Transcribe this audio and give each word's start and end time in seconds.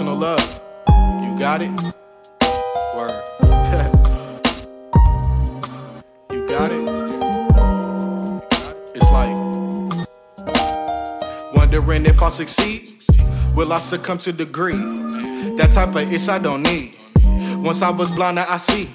unconditional 0.00 0.16
mm. 0.16 0.20
love. 0.20 0.60
You 1.24 1.38
got 1.38 1.62
it? 1.62 1.70
Word. 2.96 3.22
you 6.32 6.46
got 6.46 6.70
it? 6.72 6.84
It's 8.94 9.10
like 9.10 9.36
wondering 11.54 12.06
if 12.06 12.22
I 12.22 12.30
succeed. 12.30 13.02
Will 13.54 13.72
I 13.72 13.78
succumb 13.78 14.18
to 14.18 14.32
the 14.32 14.44
greed? 14.44 14.76
That 15.58 15.70
type 15.72 15.88
of 15.90 16.12
ish 16.12 16.28
I 16.28 16.38
don't 16.38 16.62
need. 16.62 16.94
Once 17.56 17.82
I 17.82 17.90
was 17.90 18.12
blind, 18.12 18.36
now 18.36 18.46
I 18.48 18.56
see. 18.56 18.88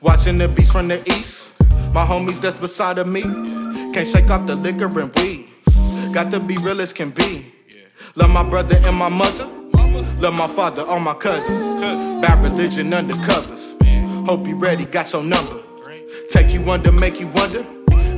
Watching 0.00 0.36
the 0.38 0.48
beast 0.48 0.72
from 0.72 0.88
the 0.88 1.02
east. 1.06 1.52
My 1.92 2.04
homies 2.04 2.42
that's 2.42 2.58
beside 2.58 2.98
of 2.98 3.08
me. 3.08 3.22
Can't 3.22 4.06
shake 4.06 4.30
off 4.30 4.46
the 4.46 4.54
liquor 4.54 5.00
and 5.00 5.14
weed. 5.16 5.48
Got 6.12 6.30
to 6.32 6.40
be 6.40 6.56
real 6.62 6.80
as 6.80 6.92
can 6.92 7.10
be. 7.10 7.46
Love 8.14 8.30
my 8.30 8.42
brother 8.42 8.76
and 8.84 8.96
my 8.96 9.08
mother. 9.08 9.55
Love 10.20 10.34
my 10.34 10.48
father, 10.48 10.82
all 10.82 11.00
my 11.00 11.14
cousins. 11.14 11.62
Bad 12.20 12.42
religion 12.42 12.90
undercovers. 12.90 13.74
Hope 14.26 14.46
you 14.46 14.56
ready, 14.56 14.84
got 14.86 15.12
your 15.12 15.22
number. 15.22 15.62
Take 16.28 16.52
you 16.52 16.70
under, 16.70 16.92
make 16.92 17.20
you 17.20 17.28
wonder. 17.28 17.64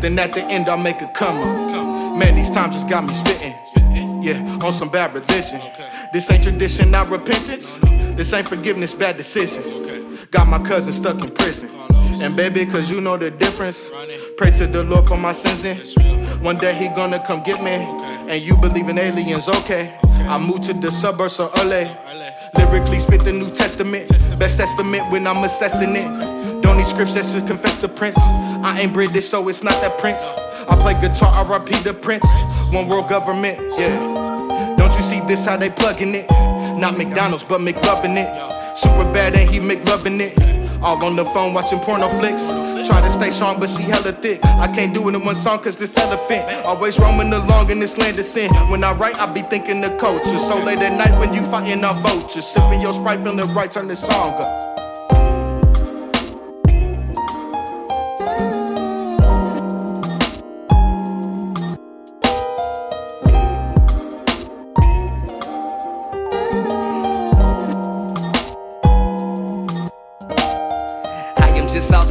Then 0.01 0.19
at 0.19 0.33
the 0.33 0.43
end, 0.45 0.69
I'll 0.69 0.79
make 0.79 1.01
a 1.03 1.09
come 1.09 1.37
up. 1.39 2.19
Man, 2.19 2.37
these 2.37 2.51
times 2.51 2.77
just 2.77 2.89
got 2.89 3.05
me 3.05 3.11
spitting. 3.11 3.55
Yeah, 4.23 4.59
on 4.65 4.73
some 4.73 4.89
bad 4.89 5.15
religion. 5.15 5.61
This 6.13 6.31
ain't 6.31 6.43
tradition, 6.43 6.91
not 6.91 7.09
repentance. 7.09 7.79
This 8.17 8.33
ain't 8.33 8.49
forgiveness, 8.49 8.95
bad 8.95 9.17
decisions. 9.17 10.27
Got 10.27 10.49
my 10.49 10.59
cousin 10.59 10.93
stuck 10.93 11.23
in 11.25 11.33
prison. 11.35 11.71
And 12.21 12.37
baby, 12.37 12.67
cause 12.67 12.91
you 12.91 13.01
know 13.01 13.17
the 13.17 13.31
difference. 13.31 13.91
Pray 14.37 14.51
to 14.53 14.67
the 14.67 14.83
Lord 14.85 15.07
for 15.07 15.17
my 15.17 15.33
sins. 15.33 15.65
And 15.97 16.43
one 16.43 16.57
day 16.57 16.75
he 16.75 16.89
gonna 16.89 17.23
come 17.25 17.43
get 17.43 17.63
me. 17.63 17.73
And 18.33 18.43
you 18.43 18.57
believe 18.57 18.89
in 18.89 18.99
aliens, 18.99 19.49
okay. 19.49 19.97
I 20.27 20.39
moved 20.39 20.65
to 20.65 20.75
the 20.75 20.91
suburbs 20.91 21.41
of 21.41 21.53
LA. 21.55 21.95
Lyrically 22.57 22.99
spit 22.99 23.21
the 23.21 23.33
New 23.33 23.51
Testament. 23.51 24.09
Best 24.39 24.61
estimate 24.61 25.03
when 25.11 25.27
I'm 25.27 25.45
assessing 25.45 25.95
it. 25.97 26.63
Don't 26.63 26.77
need 26.77 26.87
scripts 26.87 27.15
that 27.15 27.25
should 27.25 27.47
confess 27.47 27.79
the 27.79 27.89
prince. 27.89 28.19
I 28.19 28.81
ain't 28.81 28.93
British, 28.93 29.27
so 29.27 29.49
it's 29.49 29.63
not 29.63 29.81
that 29.83 29.99
prince. 29.99 30.33
I 30.69 30.77
play 30.77 30.95
guitar, 31.01 31.33
I 31.35 31.59
repeat 31.59 31.85
the 31.85 31.95
prince. 31.95 32.27
One 32.73 32.89
world 32.89 33.09
government, 33.09 33.59
yeah. 33.79 34.77
Don't 34.77 34.95
you 34.95 35.03
see 35.03 35.21
this 35.21 35.47
how 35.47 35.57
they 35.57 35.71
plugging 35.71 36.15
it? 36.15 36.29
Not 36.79 36.97
McDonald's, 36.97 37.45
but 37.45 37.61
McLovin' 37.61 38.17
it. 38.17 38.77
Super 38.77 39.05
bad 39.13 39.35
and 39.35 39.49
he 39.49 39.59
McLovin' 39.59 40.21
it. 40.21 40.83
All 40.83 41.03
on 41.05 41.17
the 41.17 41.25
phone 41.25 41.55
watching 41.55 41.81
porno 41.81 42.09
flicks. 42.09 42.51
Try 42.89 43.03
to 43.03 43.11
stay 43.13 43.29
strong, 43.29 43.61
but 43.61 43.69
she 43.69 43.83
hella 43.83 44.13
thick. 44.13 44.43
I 44.45 44.67
can't 44.67 44.95
do 44.95 45.07
it 45.11 45.15
in 45.15 45.23
one 45.23 45.35
song, 45.35 45.59
cause 45.59 45.77
this 45.77 45.99
elephant. 45.99 46.51
Always 46.65 46.99
roaming 46.99 47.31
along 47.35 47.71
in 47.71 47.81
this 47.81 47.99
land 47.99 48.19
of 48.19 48.25
sin. 48.25 48.51
When 48.71 48.83
I 48.83 48.93
write, 48.93 49.21
I 49.21 49.31
be 49.31 49.43
thinking 49.43 49.83
the 49.83 49.95
culture. 49.99 50.39
So 50.39 50.57
late 50.65 50.79
at 50.79 50.97
night 50.97 51.19
when 51.19 51.35
you 51.35 51.43
fighting 51.43 51.85
off 51.85 52.01
vultures. 52.03 52.47
Sipping 52.47 52.81
your 52.81 52.95
sprite, 52.95 53.21
feeling 53.21 53.55
right, 53.55 53.71
turn 53.71 53.89
the 53.89 53.95
song 53.95 54.41
up. 54.41 54.78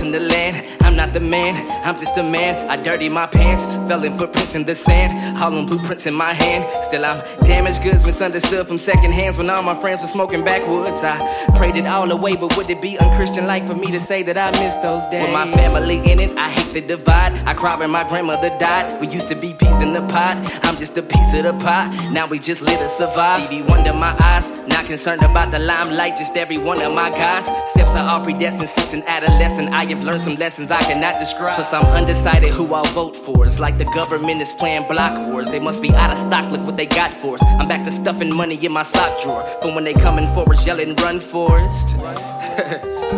In 0.08 0.12
the 0.12 0.20
land. 0.20 0.66
I'm 0.82 0.96
not 0.96 1.14
the 1.14 1.20
man, 1.20 1.54
I'm 1.86 2.00
just 2.00 2.18
a 2.18 2.24
man. 2.24 2.70
I 2.70 2.82
dirty 2.82 3.10
my 3.10 3.28
pants, 3.28 3.66
fell 3.88 4.04
in 4.04 4.12
footprints 4.18 4.56
in 4.56 4.64
the 4.64 4.76
sand. 4.76 5.38
All 5.38 5.52
blueprints 5.66 6.06
in 6.06 6.14
my 6.14 6.34
hand. 6.34 6.66
Still, 6.84 7.06
I'm 7.06 7.22
damaged 7.46 7.84
goods, 7.84 8.06
misunderstood 8.06 8.68
from 8.68 8.78
second 8.78 9.14
hands 9.14 9.38
when 9.38 9.50
all 9.50 9.64
my 9.64 9.76
friends 9.76 10.02
were 10.02 10.08
smoking 10.08 10.44
backwoods. 10.44 11.04
I 11.04 11.18
prayed 11.56 11.76
it 11.76 11.86
all 11.86 12.10
away, 12.12 12.36
but 12.36 12.56
would 12.58 12.70
it 12.70 12.82
be 12.82 12.98
unchristian 12.98 13.48
like 13.48 13.68
for 13.68 13.76
me 13.76 13.88
to 13.88 14.00
say 14.00 14.24
that 14.24 14.38
I 14.38 14.52
miss 14.52 14.78
those 14.78 15.06
days? 15.08 15.24
With 15.24 15.34
my 15.34 15.48
family 15.52 15.98
in 15.98 16.20
it, 16.20 16.38
I 16.38 16.50
hate 16.50 16.74
the 16.74 16.82
divide. 16.82 17.34
I 17.46 17.54
cried 17.54 17.80
when 17.80 17.92
my 17.92 18.08
grandmother 18.08 18.50
died. 18.58 19.02
We 19.02 19.08
used 19.08 19.28
to 19.30 19.36
be 19.36 19.54
peas 19.54 19.82
in 19.82 19.94
the 19.94 20.02
pot. 20.08 20.38
I'm 20.64 20.78
just 20.78 20.98
a 20.98 21.04
piece 21.04 21.34
of 21.34 21.44
the 21.44 21.54
pot. 21.54 21.92
Now 22.12 22.28
we 22.28 22.40
just 22.40 22.62
live 22.62 22.80
to 22.80 22.90
survive. 22.90 23.46
Stevie 23.46 23.64
Wonder, 23.64 23.94
my 23.94 24.16
eyes. 24.20 24.52
Not 24.68 24.86
concerned 24.86 25.24
about 25.24 25.52
the 25.52 25.60
limelight, 25.60 26.18
just 26.18 26.38
every 26.38 26.58
one 26.58 26.82
of 26.82 26.94
my 26.94 27.10
guys. 27.10 27.46
Steps 27.72 27.96
are 27.96 28.08
all 28.08 28.22
predestined 28.24 28.70
since 28.70 28.94
an 28.94 29.04
adolescent. 29.08 29.70
I 29.72 29.86
have 29.98 30.06
learned 30.06 30.22
some 30.22 30.36
lessons 30.36 30.72
I 30.72 30.82
cannot 30.82 31.20
describe. 31.20 31.56
Plus, 31.56 31.74
I'm 31.74 31.86
undecided 31.86 32.50
who 32.50 32.74
I'll 32.74 32.86
vote 32.86 33.16
for. 33.16 33.46
It's 33.46 33.60
like 33.60 33.78
the 33.78 33.86
government 33.86 34.42
is 34.42 34.54
playing 34.54 34.86
block 34.88 35.18
wars. 35.28 35.50
They 35.50 35.60
must 35.60 35.82
be 35.82 35.94
out 35.94 36.12
of 36.12 36.18
stock, 36.18 36.52
look 36.52 36.62
what 36.62 36.78
they 36.78 36.86
got 36.86 37.12
for 37.14 37.36
us. 37.36 37.44
I'm 37.60 37.68
back 37.68 37.84
to 37.86 37.92
stuffing 37.92 38.36
money 38.36 38.64
in 38.64 38.72
my 38.72 38.84
sock 38.84 39.22
drawer. 39.22 39.44
From 39.62 39.76
when 39.76 39.84
they 39.84 39.94
coming 39.94 40.28
for 40.34 40.52
us, 40.52 40.66
yelling, 40.66 40.96
run, 40.96 41.20
for 41.20 41.50
Forrest. 41.50 41.96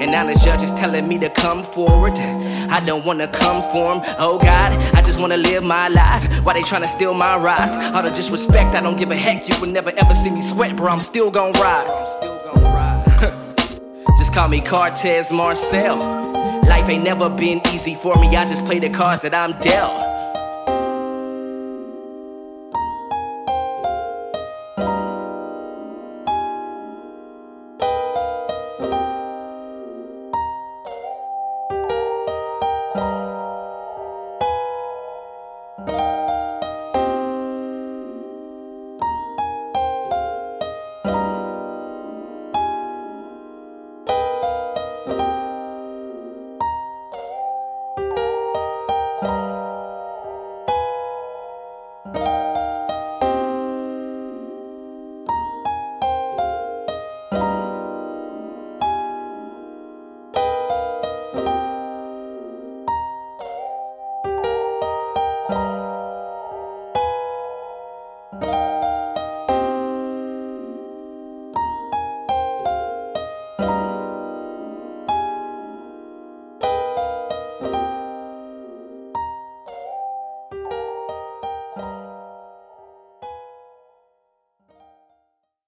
And 0.00 0.10
now 0.10 0.24
the 0.24 0.34
judge 0.42 0.62
is 0.62 0.72
telling 0.72 1.06
me 1.06 1.18
to 1.18 1.28
come 1.28 1.62
forward. 1.62 2.14
I 2.14 2.82
don't 2.86 3.04
wanna 3.04 3.28
come 3.28 3.62
for 3.70 3.94
him. 3.94 4.14
Oh 4.18 4.38
God, 4.38 4.72
I 4.94 5.02
just 5.02 5.20
wanna 5.20 5.36
live 5.36 5.62
my 5.62 5.88
life. 5.88 6.42
Why 6.42 6.54
they 6.54 6.62
tryna 6.62 6.88
steal 6.88 7.12
my 7.12 7.36
rise? 7.36 7.76
All 7.94 8.02
the 8.02 8.08
disrespect, 8.08 8.74
I 8.74 8.80
don't 8.80 8.96
give 8.96 9.10
a 9.10 9.16
heck. 9.16 9.46
You 9.46 9.60
will 9.60 9.68
never 9.68 9.92
ever 9.96 10.14
see 10.14 10.30
me 10.30 10.40
sweat, 10.40 10.74
bro. 10.74 10.88
I'm 10.88 11.00
still 11.00 11.30
gon' 11.30 11.52
ride. 11.52 12.69
Call 14.32 14.46
me 14.48 14.60
Kartez 14.60 15.32
Marcel. 15.32 15.98
Life 16.62 16.88
ain't 16.88 17.02
never 17.02 17.28
been 17.28 17.60
easy 17.74 17.96
for 17.96 18.14
me. 18.16 18.28
I 18.36 18.46
just 18.46 18.64
play 18.64 18.78
the 18.78 18.88
cards 18.88 19.22
that 19.22 19.34
I'm 19.34 19.52
dealt. 19.60 20.29